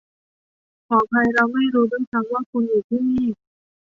[0.87, 3.27] ขออภัยเราไม่รู้ด้วยซ้ำว่าคุณอยู่ที่นี่